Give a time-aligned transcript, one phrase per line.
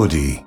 [0.00, 0.42] Melody.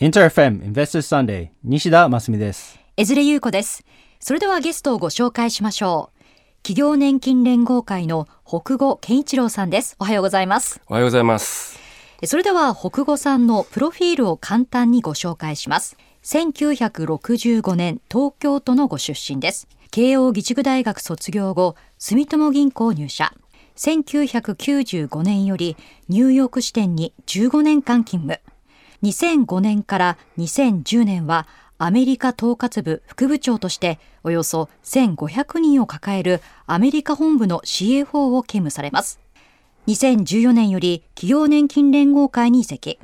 [0.00, 2.80] インター FM Investors Sunday 西田真澄です。
[2.96, 3.84] 江連優子です。
[4.18, 6.24] それではゲストをご紹介しましょう。
[6.64, 9.94] 企業年金連合会の北後健一郎さんです。
[10.00, 10.80] おはようございます。
[10.88, 11.78] おはようございます。
[12.24, 15.96] それでは北後さんのプロフィールを簡単にご紹介します。
[16.24, 19.68] 1965年東京都のご出身です。
[19.92, 23.32] 慶応義塾大学卒業後、住友銀行入社。
[23.80, 25.74] 1995年より
[26.08, 28.49] ニューヨーク支店に15年間勤務。
[29.02, 31.46] 2005年から2010年は
[31.78, 39.18] アメリカ統括部副部長としておよそ1500人を抱えるアメリカ本部の CFO を兼務されます。
[39.86, 42.98] 2014年より企業年金連合会に移籍。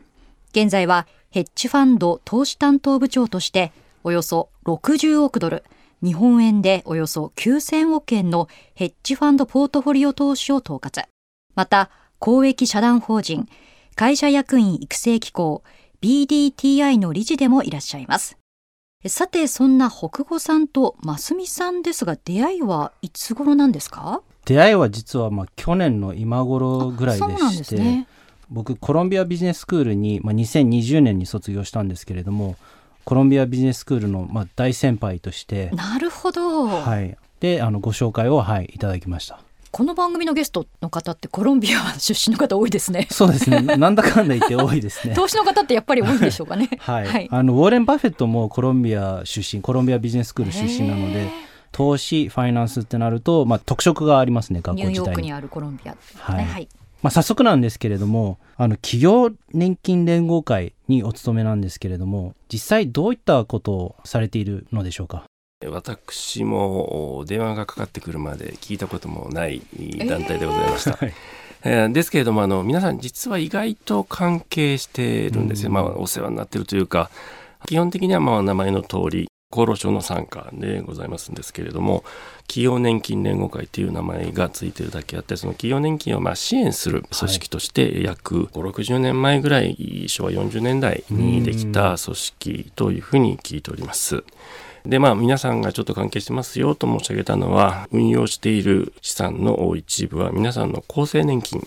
[0.50, 3.72] 現在はヘッジファンド投資担当部長として
[4.04, 5.64] およそ60億ドル、
[6.02, 11.04] 日本円でおよそ9000億円のヘッジファンドポートフォリオ投資を統括。
[11.54, 13.48] また、公益社団法人、
[13.94, 15.62] 会社役員育成機構
[16.00, 18.36] BDTI の理事でもいらっしゃいます。
[19.06, 24.22] さて、そんな北後さんと真澄さんですが、出会いはいつ頃なんですか？
[24.44, 28.06] 出会いは実はまあ去年の今頃ぐらいでして、すね。
[28.48, 32.54] 僕コロンビアビジネススクールに、まあ、2020年に卒業したんですけれども
[33.04, 36.66] コロンビアビジネススクールのまあ大先輩として、なるほど。
[36.66, 39.40] はい、であのご紹介を、はい、いただきました。
[39.76, 43.08] この番組のゲストの方ってコロンビア出身の方多いですね。
[43.10, 45.12] そうですねなんだかんだ言って多いですね。
[45.14, 46.70] 投資の方ってやっぱり多いんでしょうかね。
[46.80, 51.28] はいはいあのウォーレン・バフェットもコロンビア出身コロンビアビジネススクール出身なので
[51.72, 55.08] 投資ファイナンスってなると、まあ、特色がありますね学ニュー校自体に。
[55.08, 55.98] ヨークにあるコロンビア、ね。
[56.20, 56.68] はいはい。
[57.02, 65.24] まあ、早速なんですけれどもあの企業年金連合会にお勤めなんですけれども実際どういったことをされているのでしょうか？
[65.64, 69.62] 私も電話がかかってくるまで聞いたこともない
[70.06, 70.92] 団体でございました。
[70.92, 71.14] はい。
[71.64, 75.74] えーですけれどもあの皆さん実は意外と関係してるんですよ、うん。
[75.74, 77.10] まあ、お世話になってるというか
[77.66, 82.04] 基本的にはまあ名前の通り厚労省の傘下でございますんですけれども
[82.42, 94.22] 企業年金連合会という名前がついてるだけあってその企業年金をまあ支援する組織として約560年前ぐらい昭和40年代にできた組織というふうに聞いております。
[94.86, 101.66] でまあ皆さんがちょっと関係してますよと申し上げたのは運用している資産の一部は皆さんの厚生年金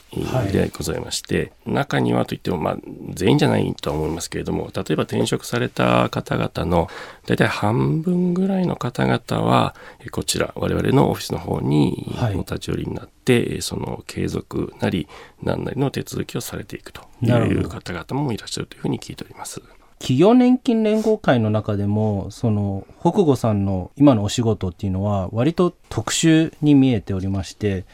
[0.51, 2.77] でございまして、中にはといってもまあ
[3.13, 6.87] 全員じゃないとは思いますけれども例えば転職された方々の
[7.25, 15.07] 大体半分ぐらいの方々はえこちら我々のオフィスの方にはいお立ち寄りになって、えその継続なり
[15.43, 19.61] 何なりの手続きをされていくという方々もいらっしゃるというふうに聞いております。
[19.99, 27.85] 企業年金連合会の中でもその北郷さんの今のお仕事っていうのは割と特殊に見えておりまして、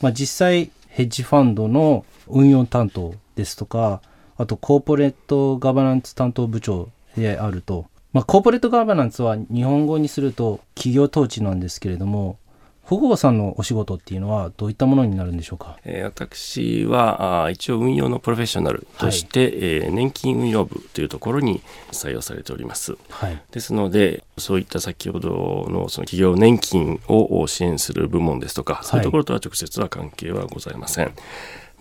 [0.00, 4.00] まあ、実際ヘッジファンドの運用担当ですとか
[4.36, 12.38] あとコーポレートガバナンス担当部長であると、まあ、コーポレートガバナンスは日本語にすると企業統治なんですけれども
[12.88, 15.76] 北郷さんのお仕事っていうのはどういったものになるんでしょうか？
[15.84, 19.42] えー私はあー一応運用のプロフェッショナルとして、
[19.82, 21.60] えー年金運用部というところに
[21.92, 22.96] 採用されております。
[23.10, 31.12] はいですのでそういった先ほどのその企業年金を支援する部門ですとか、そういうところとは直接は関係はございません。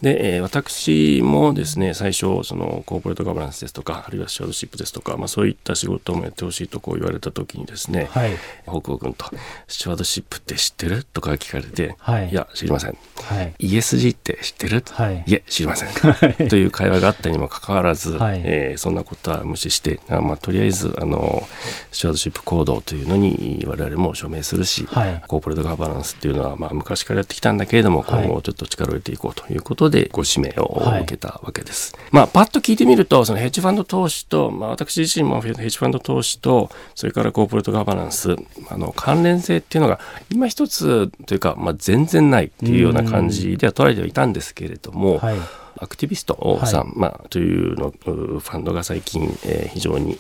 [0.01, 8.31] で、えー私もですね最初そのコーポレートガバナンスですとかあるいはシュワードシップですとか、まあ、そういった仕事もやってほしいとこう言われた時にですね、はい。
[8.63, 9.25] 北欧君と
[9.67, 12.29] 「シュワードシップって知ってる?」とか聞かれて「はい。
[12.29, 13.53] いや知りません」はい。
[13.59, 15.23] ESG って知ってる?」はい。
[15.27, 16.47] いえ知りません。
[16.49, 18.41] という会話があったにもかかわらず、はい。
[18.43, 21.47] えーそんなことは無視してあ、まあ、とりあえずあの
[21.91, 25.23] シュワードシップ行動というのに我々も署名するし、はい。
[25.27, 28.25] コーポレートガバナンスっていうのは、まあ、昔からやってきたんだけれどもはい。
[28.25, 31.95] 今後ちょっと力を入れていこうということでご指名をはい受けたわけです。
[32.11, 38.35] まあ、パッと聞いてみるとそのヘッジファンド投資と、まあ、私自身もヘッジファンド投資とそれからコーポレートガバナンス
[38.69, 39.99] あの関連性っていうのが
[40.31, 45.37] 今一つというか、まあ、全然ないっていうような感じでは捉えてはいたんですけれども、はい
[45.79, 50.17] アクティビストさん、まあ、というのうファンドが最近、えー非常に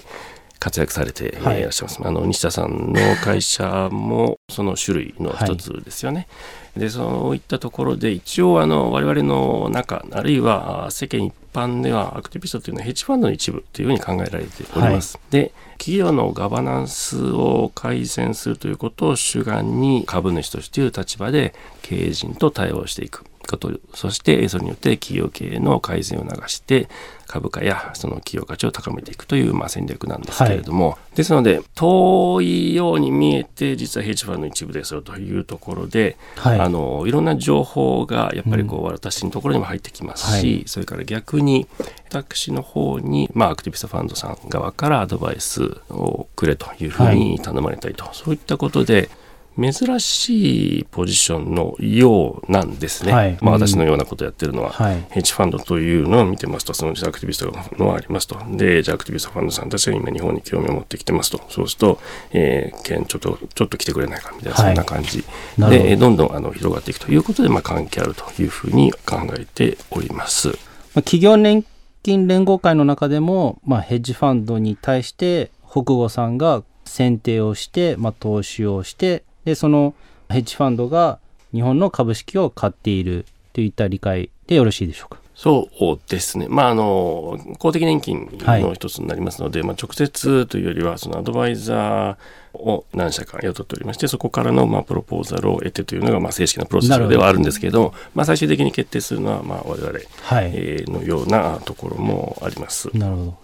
[0.59, 1.99] 活躍されて、いいらっしゃいます。
[2.03, 6.27] あの西田さんの会社もその種類の一つですよね。
[6.75, 15.19] でそういったところで一応あの我々の中あるいはあ世間一般ではアクティビストというのはヘッジファンドの一部というふうに考えられております。
[15.31, 23.25] で企業のガバナンスを改善するということを主眼に株主としていう立場で経営陣と対応していく。
[23.47, 26.87] ことそしてそれによって企業経営の改善を促して
[27.27, 41.67] 株価やその企業価値を高めていくというまあ戦略なんですけれども、はい、ですので遠いように見えて実はヘッジファンドの一部ですよというところで、はい、あのいろんな情報がやっぱりこう、私のところにも入ってきますし、はい、それから逆に
[42.11, 49.09] 私の方に、まあ、アクティビストファンドさん側からアドバイスをくれというふうに頼まれたりと、そういったことで
[49.57, 57.51] 珍しいポジションのようなんですね、はい、まあ、私のようなことをやってるのは、はい、ヘッジファンドというのを見てますとそのアクティビスト
[57.83, 58.37] のありますと。
[58.51, 61.41] でじゃあアクティビストファンドさんたちが今日本に興味を持ってきてますと。
[61.49, 61.99] そうすると、
[62.31, 65.23] えー、県ちょっとちょっと来てくれないかみたいな、そんな感じ。
[65.57, 70.51] でどんどんあの広がっていくということで、まあ、関係あるというふうに考えております。
[70.95, 71.65] 企業年
[72.03, 79.95] 金連合会の中でも、まあ、ヘッジファンドに対して北郷さんが選定をして、まあ、投資をしてでその
[80.27, 81.19] ヘッジファンドが
[81.53, 85.21] 日本の株式を買っているといった理解でよろしいでしょうか？
[85.35, 102.89] そうですね、まあ、あの公的年金の一つになりますので、はい、まあ、直接というよりはそのアドバイザーを何社か雇っておりましてそこからのまあプロポーザルを得てというのがまあ正式なプロセスではあるんですけどまあ、最終的に決定するのはまあ我々、はい、えのようなところもあります。
[102.97, 103.37] なるほど。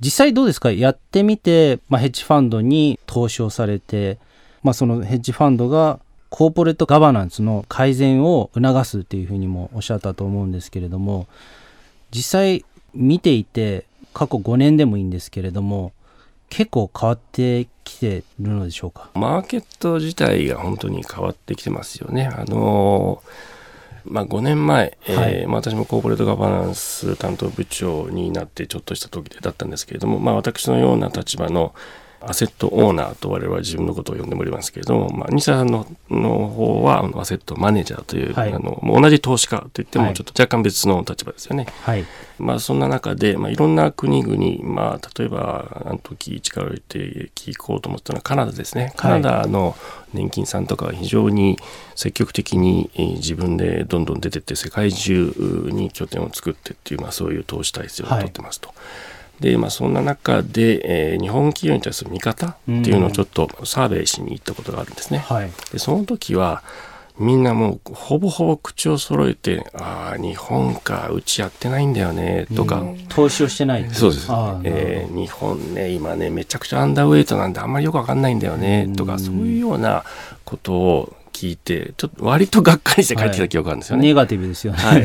[0.00, 0.72] 実際どうですか？
[0.72, 4.18] やってみて、まあ、ヘッジファンドに投資をされて、
[4.62, 11.26] まあ、そのヘッジファンドがコーポレートガバナンスの改善を促すっていうふうにもおっしゃったと思うんですけれども
[12.12, 12.64] 実際
[12.94, 13.84] 見ていて
[14.14, 15.92] 過去5年でもいいんですけれども
[16.48, 19.10] 結構変わってきてるのでしょうか？
[19.14, 22.26] マーケット自体が本当に変わってきてますよね。
[22.26, 23.22] あの
[24.04, 31.74] まあ、5年前、はい、えー、まあ、私もコーポレートガバナンス担当部長になってちょっとした時だったんですけれども、まあ、私のような立場の
[32.22, 41.66] アセットオーナーと我々は自分のことを呼んでおりますけれども、まあ、西田さんのの方はアセットマネージャーという、はい、あの同じ投資家といってもちょっと若干別の立場ですよね。
[41.82, 42.04] はい、
[42.38, 48.92] まあ、そんな中で、まあ、いろんな国々、まあ、例えばあの時力を入れて聞こうと思ったのはカナダですね。
[48.96, 49.74] カナダの
[50.12, 51.58] 年金さんとかは非常に
[51.94, 55.32] 積極的に自分でどんどん出てって世界中
[55.72, 58.68] に拠点を作ってっていう、まあ、そういう投資体制をとってますと。
[58.68, 58.76] はい
[59.40, 65.18] で、まあ、そんな中で、えー、日本企業に対する見方っていうのをちょっとサーベイしに行ったことがあるんですね。
[65.18, 66.62] はい、でその時は
[67.18, 73.86] みんなもうほぼほぼ口を揃えて「ああ日本かうちやってないんだよね」とか、投資をしてない。
[73.92, 74.26] そうです、
[74.64, 80.02] えー、日本ね今ねめちゃくちゃアンダーウェイトなんであんまりよくわかんないんだよねとかそういうような
[80.46, 84.00] ことを聞いてちょっと割とがっかりして帰ってきた記憶があるんですよね。
[84.00, 84.78] はい、ネガティブですよね。
[84.78, 84.98] は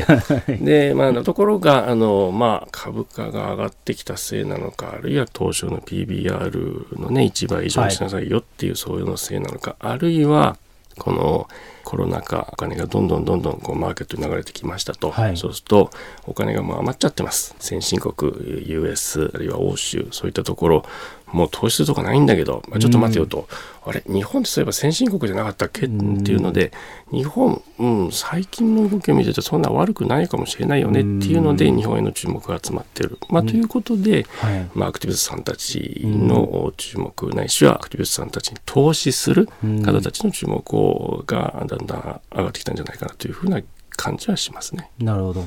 [0.52, 10.58] い、 でまあところがあの、まあ、株価が上がってきたせいなのかあるいは東証の PBR のね1倍以上にしなさいよっていう、そういうのせいなのかあるいは
[10.98, 11.48] この
[11.86, 15.90] コロナ禍お金がどんどんどんどんこうマーケットに流れてきましたと、はい、そうすると
[16.26, 17.54] お金がもう余っちゃってます。
[17.60, 18.32] 先進国
[18.68, 20.84] US あるいは欧州そういったところ
[21.32, 23.48] もう投資するとかないんだけど、まあ、ちょっと待てよと、
[23.84, 26.72] うん、あれ日本ってそういえば先進国じゃなかったっけ、っていうので
[27.10, 39.48] 日本、うん、最近の動きを見ててそんな悪くないかもしれないよねっていうので、日本への注目が集まってる、まあ、ということで、はい、まあ、アクティビストさんたちの注目ないしはアクティビストさんたちに投資する
[39.84, 44.90] 方たちの注目をがだんだん上がってきたんじゃないかなというふうな感じはしますね。
[44.98, 45.46] なるほど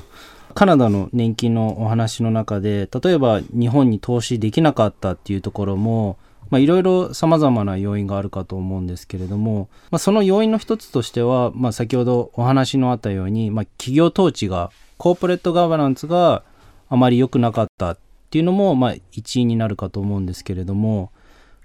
[0.56, 6.18] カナダの年金のお話の中で例えば日本に投資できなかったっていうところも
[6.52, 16.44] いろいろさまざまな要因があるかと思うんですけれども、まあ、その要因の一つとしては、まあ、先ほどお話のあったように、まあ、企業統治がコーポレートガバナンスが
[16.90, 17.98] あまり良くなかったっ
[18.32, 21.12] ていうのも、まあ、一因になるかと思うんですけれども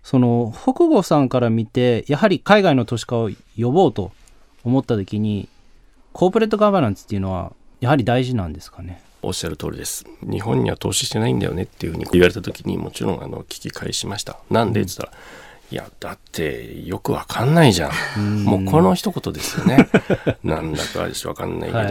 [0.03, 4.13] その北郷さんから見てやはり海外の投資家を呼ぼうと
[4.65, 5.49] 思った時に
[6.13, 9.03] コーポレートガバナンスっていうのはやはり大事なんですかね？
[9.23, 10.05] おっしゃる通りです。
[10.23, 14.39] 日本には投資してないんだよねっていうふうに言われた時にもちろんあの聞き返しました。
[14.51, 14.83] なんで？
[14.83, 15.13] って言ったら、
[15.71, 18.45] いや、だってよくわかんないじゃん。
[18.45, 19.89] もうこの一言ですよね。
[20.45, 21.85] なんだかわかんないけど、は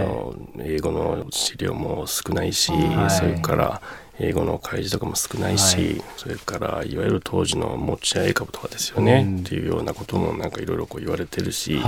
[0.64, 3.82] い、英語の資料も少ないし、はい、それから
[4.20, 11.82] 英語の開示とかも少ないし、はい、それからいわゆる当時の持ち合い株とかですよね、っていうようなこともなんかいろいろ言われてるし、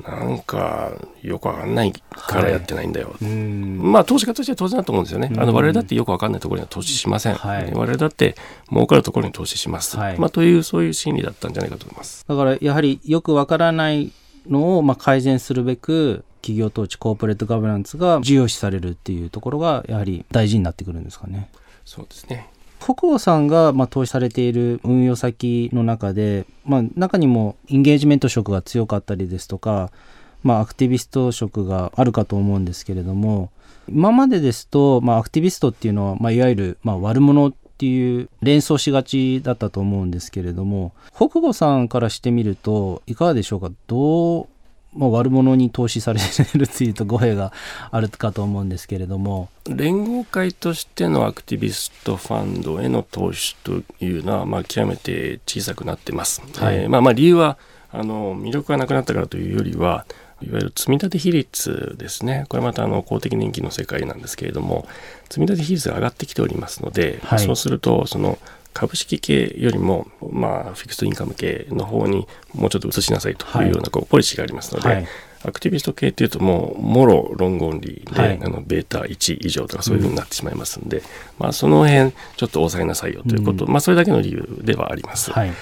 [0.00, 8.34] なんかよくわかんないからやってないんだよ、はい、まあ投資家としては当然だと思うんですよね、あの我々だってよくわかんないところには投資しません、はい、我々だって
[8.70, 12.24] 儲かるところに投資します、はい、まあ、というそういう心理だったんじゃないかと思います。
[12.26, 14.12] だからやはりよくわからない
[14.48, 21.48] のをまあ改善するべく企業統治コーポレートガバナンスが重要視されるっていうところがやはり大事になってくるんですかね。
[21.84, 22.48] そうですね
[22.82, 29.90] 北欧さんがまあ投資されている運用先の中で、まあ、中にもインゲージメント色が強かったりですとか、
[30.42, 33.50] まあ、アクティビスト職があるかと思うんですけれども
[33.88, 43.72] 今までですと、まあ、アクティビストっていうのは、まあ、いわゆる、まあ、悪者っていう連想しがちだったと思うんですけれども北郷さんからしてみるといかがでしょうか？
[43.88, 44.46] どう、
[44.94, 47.52] まあ、悪者に投資されてるというと語弊が
[47.90, 49.48] あるかと思うんですけれども。
[49.68, 56.42] 連合会としてのアクティビストファンドへの投資というのは、まあ、極めて小さくなってます。
[56.56, 57.58] はい、えー、まあ、まあ理由は
[57.90, 60.06] あの魅力がなくなったからというよりは
[60.42, 62.46] いわゆる積立比率ですね。
[62.48, 64.86] これまたあの公的年金の世界なんですけれども
[65.30, 68.38] 積立比率が上がってきておりますので、はい、そうするとその
[68.72, 75.06] 株式系よりも、まあ、フィクストインカム系の方にもうちょっと移しなさいというようなこうポリシーがありますので、はい、
[75.44, 81.04] アクティビスト系っていうともうもろロングオンリーで、はい、あのベータ1以上とかそういうふうになってしまいますんで、うん、
[81.38, 85.32] まあ、その辺ちょっと抑えなさいよということ、うん、まあ、それだけの理由ではあります。
[85.32, 85.52] はい。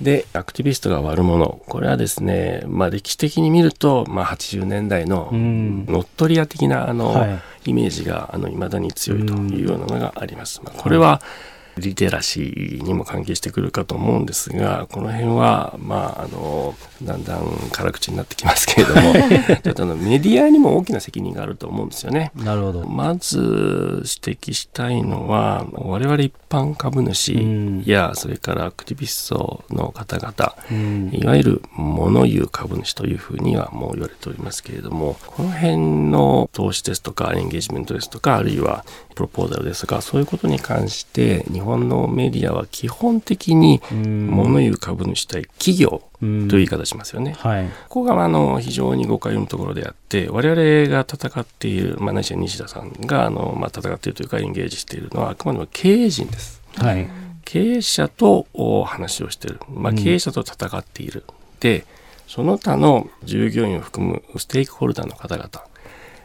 [0.00, 1.60] で、アクティビストが悪者。
[1.66, 7.26] これはですね、まあ歴史的に見ると、まあ80年代の乗っ取り屋的なあの、は
[7.64, 10.60] い、イメージがあの未だに強いというようなのがあります。
[10.62, 17.42] まあ、これは、はいリテラシーにも関係してくるかと思うんですがこの辺はまああのだんだん
[17.72, 19.12] 辛口になってきますけれども
[19.62, 22.32] ちょっとあのメディアにも大きな責任があると思うんですよね。
[22.36, 22.86] なるほど。
[22.86, 35.76] まず指摘したいのは我々一般株主や、それからアクティビストの方々、いわゆる物言う株主というふうにはもう言われておりますけれどもこの辺
[36.10, 47.34] の投資ですとかエンゲージメントですとかあるいはプロポーザルですがそういうことに関して日本のメディアは基本的に物言う株主対企業という言い方しますよね。
[47.38, 56.62] はい、ここがあの非常に誤解のところであって我々が戦っている、まあ、西田さんがあの、まあ、戦っているというかエンゲージしているのはあくまでも経営陣です。
[56.76, 57.08] はい。
[57.44, 58.46] 経営者と
[58.84, 61.86] 話をしている、まあ、経営者と戦っている、うん、で
[62.26, 65.48] その他の従業員を含むステークホルダーの方々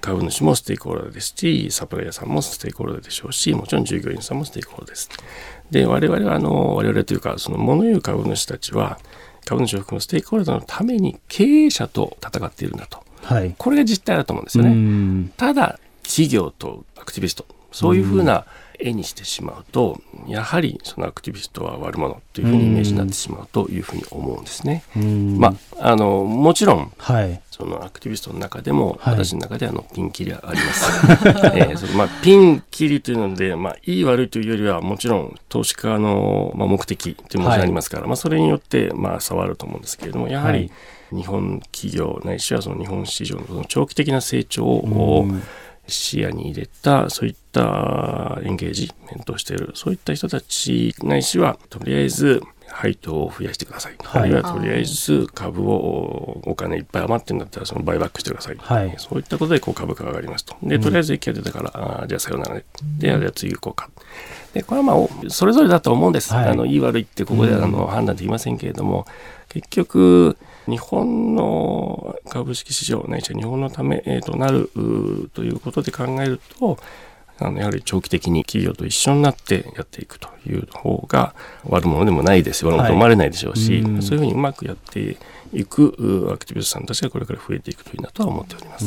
[0.04, 5.10] 株主もステークホルダーですし、サプライヤーさんもステークホルダーでしょうし、もちろん従業員さんもステークホルダーです。
[5.72, 9.00] で、我々は、あの、我々というか、その物言う株主たちは、
[9.46, 13.02] 株主を含むステークホルダーのために経営者と戦っているんだと。
[13.22, 15.30] はい、これが実態だと思うんですよね。
[15.38, 18.46] ただ、企業とアクティビスト、そういうふうな
[18.80, 24.84] 絵にしてしまうとやはりそのアクティビストは悪者というふうにイメージになってしまうというふうに思うんですね。
[25.38, 31.08] まあ、あのもちろん、はい、そのアクティビストの中でも、はい、私の中ではのピンキリはあります。
[31.56, 40.72] えーそのまあ、ピンキリというので、まあ、いい悪いというよりはもちろん投資家の、まあ、目的というものがありますから、はい、まあ、それによって、まあ、差はあると思うんですけれどもやはり
[41.12, 45.28] 日本企業ないしはその日本市場のその長期的な成長を、
[45.88, 60.56] 視野に入れたそういったエンゲージメントをしているそういった人たちないしはとりあえず配当を増やしてください、はい、あるいはとりあえず株をお金いっぱい余ってるんだったらそのバイバックしてください、はい、そういったことでこう株価が上がりますと。
[60.64, 62.66] でとりあえず益が出たから、うん、あじゃあさようならね。
[62.98, 63.90] でじゃあ次行こうか。
[64.54, 69.06] でこれはまあそれぞれだと思うんです、はい、あのいい悪いってここであの、判断できませんけれども
[69.50, 74.70] 結局日本の株式市場ないしは日本のためとなる
[75.34, 76.78] ということで考えると
[77.40, 81.34] あのやはり長期的に企業と一緒になってやっていくという方が
[81.66, 85.18] 悪者でもないです悪者と思われないでしょうし、はい、そういうふうにうまくやって
[85.52, 88.86] いくアクティビストさんたちがこれから増えていくといいなとは思っております。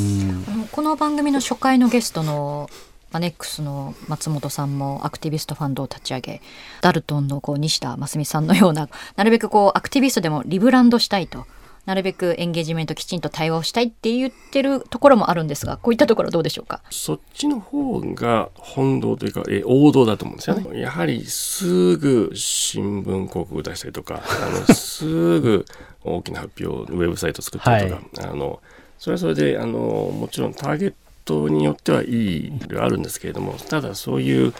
[0.73, 2.69] この番組の初回のゲストの
[3.13, 6.43] アネックスの松本さんもアクティビストファンドを立ち上げ
[6.83, 11.47] ダルトンのこう西田真澄さんのようななるべくこうアクティビストでもリブランドしたいと
[11.87, 16.83] なるべくエンゲージメントきちんと対話をしたいって言ってるところもあるんですがこういったところはどうでしょうか？
[16.91, 25.65] そっちの方が本道というかえ王道だと思うんですよね、うん、やはりすぐ新聞広告出したりとか あのすぐ
[26.03, 28.61] 大きな発表ウェブサイト作ったりとか、はい、あの
[28.99, 34.53] それはそれであのもちろんターゲットによってはいいあるんですけれどもただそういう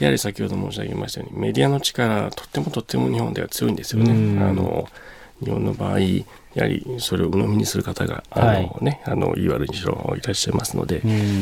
[0.00, 4.12] やはり先ほど申し上げましたようにメディアの力とってもとっても日本では強いんですよね。
[4.42, 4.88] あの
[5.44, 5.98] 日本の場合
[6.54, 11.00] やはりそれを鵜呑みにする方があの、ね、あのいい悪いにしろいらっしゃいますので、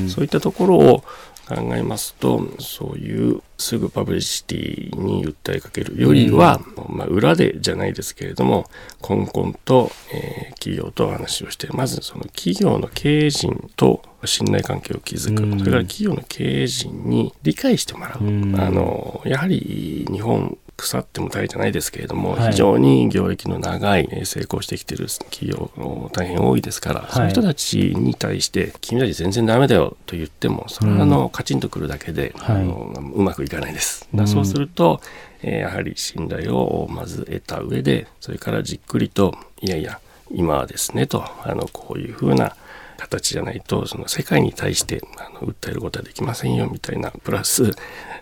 [0.08, 1.04] そういったところを
[1.50, 25.70] 考えますとそういうすぐパブリシティに訴えかけるよりは、うん、まあ、裏でじゃないですけれどもこんこんと、えー、企業と話をしてまずその企業の経営陣と信頼関係を築く、うん、それから企業の経営陣に理解してもらう、うん、あのやはり日本腐っても大じゃないですけれども、はい、非常に業歴の長い成功してきてる企業
[26.12, 34.08] 大変多いですから、はい、そういう人たちに対して「君たち全然ダメだよ」と言ってもそれはあの、カチンとくるだけで、あのうまくいかないです。
[34.14, 35.00] だそうすると、
[35.42, 42.56] えー、やはり信頼をまず得た上でそれからじっくりと「いやいや今はですね」とあのこういうふうな
[43.00, 47.70] 形じゃないとその世界に対してあの訴えることはできませんよみたいなプラス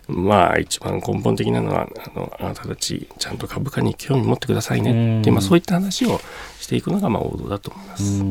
[0.06, 6.20] まあ一番根本的なのはあのあなたたちちゃんと株価に興味持ってくださいねって、まあ、そういった話を
[6.60, 8.24] していくのがまあ王道だと思います。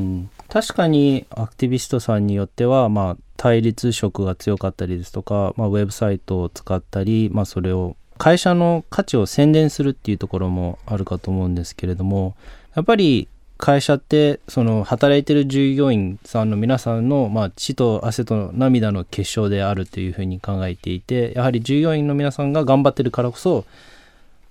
[0.48, 12.36] 確かにアクティビストさんによっては、まあ、対立色が強かったりですとか、まあ、ウェブサイトを使ったり、まあ、それを会社の価値を宣伝するっていうところもあるかと思うんですけれども
[12.76, 13.28] やっぱり
[13.58, 23.66] 会社ってその働いてる従業員さんの皆さんの、まあ、血と汗と涙の結晶であるというふうに考えていてやはり従業員の皆さんが頑張ってるからこそ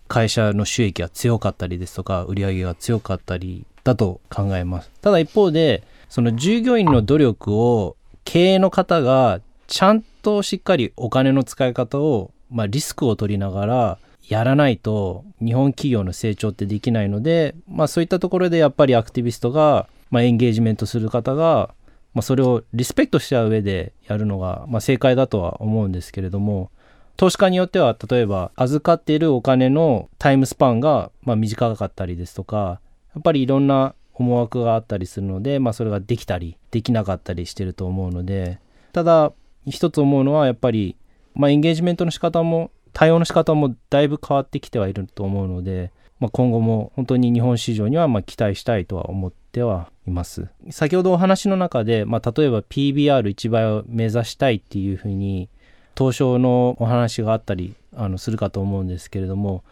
[0.08, 4.90] 会社の収益が強かったりですとか売り上げが強かったりだと考えます。
[5.00, 21.74] ただ一方でその従業員の努力を経営の方がちゃんとしっかりお金の使い方を、まあ、リスクを取りながらやらないと日本企業の成長ってできないので、まあ、そういったところでやっぱりアクティビストが、まあ、エンゲージメントする方が、
[22.12, 26.70] まあ、それをリスペクトした上でやるのが、まあ、正解だとは思うんですけれども
[27.16, 32.80] 投資家によっては例えば預かっているお金のタイムスパンがまあ短かったりですとか
[33.14, 38.58] やっぱりいろんな思惑があったりするので、まあ、それができたりできなかったりしてると思うので
[38.92, 39.32] ただ
[39.66, 40.96] 一つ思うのはやっぱり、
[41.34, 50.48] まあ、エンゲージメントの仕方も対応の仕方もだいぶ変わってきてはいると思うので、まあ、今後も本当に日本市場にはま期待したいとは思ってはいます。
[50.70, 55.50] 先ほどお話の中で、まあ、例えば PBR1 倍を目指したいっていうふうに
[55.94, 59.62] 東証のお話があったりあのするかと思うんですけれども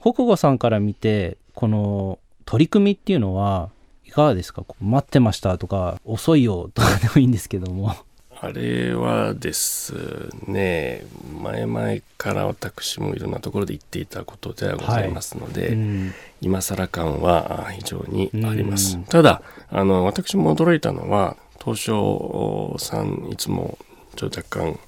[0.00, 3.70] 北郷さんから見てこの取り組みっていうのは
[4.06, 4.64] いかがですか？
[4.80, 7.96] 待ってましたとか遅いよとかでもいいんですけども
[8.40, 9.92] あれはです
[10.46, 11.04] ね
[11.42, 15.72] 前々から私もいろんなところで言っていたことではございますので、はい。
[15.72, 23.76] うん、今更感は非常にあります、うん、ただあの私も驚いたのは東証さんいつも
[24.14, 24.78] ちょっと若干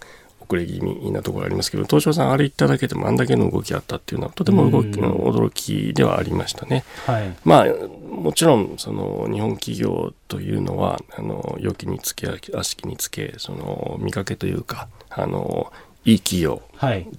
[0.51, 6.85] 遅れ気味なところありますけど東証さんあれ言っただけでもあんだけの動きあったっていうのはとても動きの驚きではありましたね。
[7.07, 7.67] はい、まあ
[8.11, 15.73] もちろんその日本企業というのはあの良きにつけ悪しきにつけその見かけというかあの
[16.05, 16.63] いい企業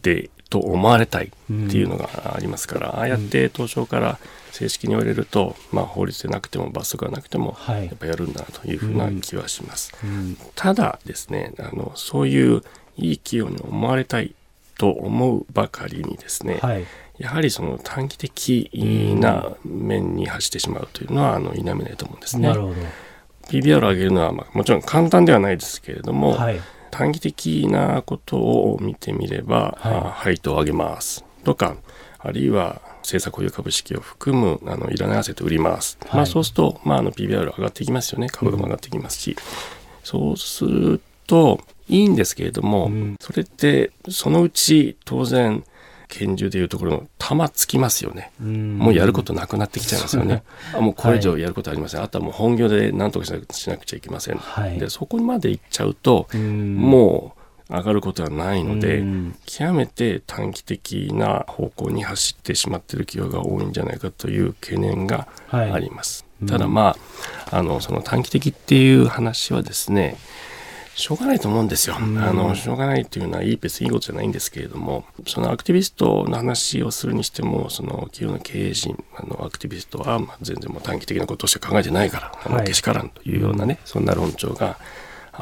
[0.02, 4.20] で、はい、と思われたいっていうのがありますから、うん、ああやって東証から
[4.52, 9.94] 正式に言われると、まあ、法律でなくても罰則がなくてもやっぱやるんだなというふうな気はします。
[10.04, 10.10] うん。
[10.10, 12.62] うん、ただですねあのそういう
[12.98, 14.36] いい企業に思われたい
[14.78, 16.86] と思うばかりにですね、はい、
[17.18, 18.70] やはりその短期的
[19.20, 22.50] な面に走ってしまうというのはあの否めないと思うんですね。
[23.48, 26.60] PBR を上げるのは、まあ、もちろん簡単ではないですけれども、はい、
[26.90, 31.76] 短期的なことを見てみれば、はい、配当を上げますとか
[32.20, 38.28] あるいは政策保有株式を含むあのいらないアセット売ります、はい、まあ、そうすると、まあ、あの PBR 上がっていきますよね。
[38.30, 39.38] 株価も上がってきますし、うん、
[40.04, 45.64] そうするといいんですけれども、うん、それってそのうち当然
[46.08, 50.44] 拳銃でいうところの弾つきますよね、うん、もうやることなくなってきちゃいますよね。
[50.76, 57.41] あもうこれ以上やることありません、はい、あとはもう本業で何とかしなしなくちゃいけません、はい、でそこまでいっちゃうと、うん、もう
[57.72, 66.96] 上がることはないので、うん、極めて短期的な方向に走ってしまっている企業が多いんじゃないかという懸念があります、はい、ただま
[67.52, 70.18] ああのその短期的っていう話はですね
[70.96, 71.96] しょうがないと思うんですよ。
[71.96, 84.78] あの、しょうがないっていうのは、いい別にいいことじゃないんですけれども、そのアクティビストの話をするにしても、その企業の経営陣、あの、アクティビストは、まあ、全然もう短期的なことしか考えてないから、あの、けしからんというようなね、そんな論調が、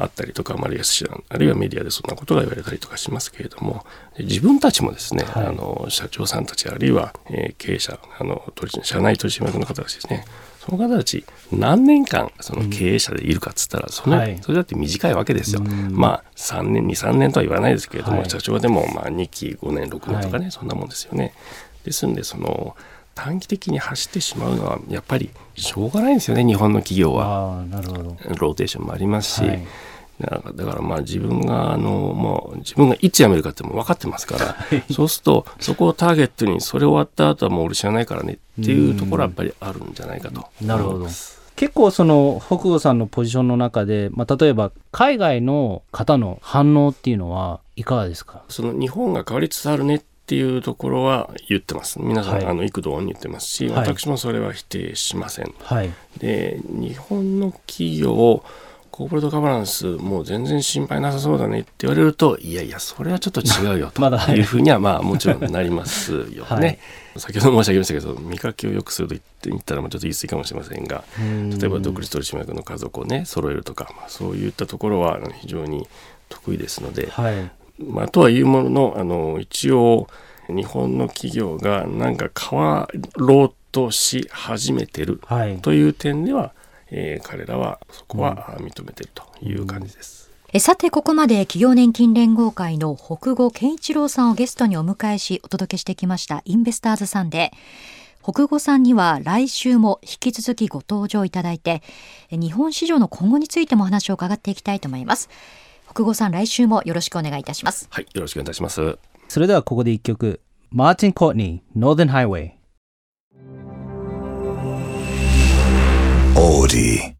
[0.02, 0.84] あったりとか、あるいは
[1.28, 3.84] あるいはメディアでそんなことが言われたりとかしますけれども、
[4.18, 10.24] 自分たちもですね、はい、あの社長さんたち、あるいは、えー、経営者、あの取社内取締役の方たちですね、
[10.60, 15.62] その方たち何年間その経営者でいるかっつったらそれはい、それだって短いわけですよ。
[15.62, 21.34] まあ3年23年とは言わないですけれども、はい、社長でもまあ2期5年6年とかね、はい、そんなもんですよね。
[21.84, 22.76] ですんでその
[23.14, 27.64] 短期的に走ってしまうのはやっぱりしょうがないんですよね日本の企業は。
[27.70, 28.16] なるほど。
[28.38, 29.42] ローテーションもありますし。
[30.20, 34.56] だからまあ自分があのもう自分がいつ辞めるかっても分かってますから、
[34.92, 40.46] そうするとそこをターゲットにそれ終わった後はもう俺知らないからねっていうところはやっぱりあるんじゃないかと。
[40.62, 41.06] なるほど。
[41.56, 48.42] 結構その北郷さんのポジションの中で、まあ、例えば海外の方の反応っていうのはいかがですか？
[48.48, 52.00] その日本が変わりつつあるねっていうところは言ってます。
[52.00, 58.42] 皆さん、はい、あの幾度に言ってますし、私もそれは否定しません、はい、で日本の企業
[59.00, 64.02] コーポレートガバナンスもう全然心配なさそうだねって言われるといやいやそれはちょっと違うよと
[64.36, 64.40] い。
[64.40, 66.28] うふうにはまあもちろんなりますよね。
[66.44, 66.78] はい、
[67.16, 75.88] 先ほど申し上げましたけど見かけを良くすると言って言ったらもうちょっと言い過ぎかもしれませんが例えば独立取締役の家族をね揃えるとか、まあ、そういったところは非常に
[76.28, 77.50] 得意ですので、はい、
[77.82, 80.08] まあ、とはいうもののあの一応
[80.48, 82.86] 日本の企業がなんか変わ
[83.16, 85.22] ろうとし始めてる
[85.62, 86.52] という点では、はい、
[86.90, 90.30] えー、彼らはそこは認めてるという感じです。
[90.52, 97.52] えさてここまで企業年金連合会の北後健一郎さんをゲストにお迎えしお届けしてきましたインベスターズさんで
[98.20, 101.82] 北後さんには来週も引き続きご登場いただいて
[102.30, 105.30] 日本市場の今後についてもお話を伺っていきたいと思います。
[105.92, 107.88] 北後さん来週もよろしくお願いいたします。
[107.90, 108.98] はいよろしくお願いいたします。
[109.28, 112.59] それではここで一曲マーティン・コートニー Northern Highway
[116.36, 117.19] オーディ